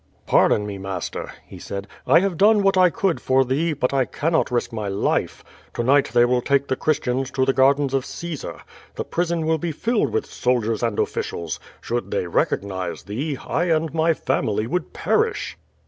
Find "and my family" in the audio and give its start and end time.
13.65-14.65